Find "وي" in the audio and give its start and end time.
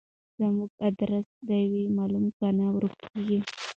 1.71-1.83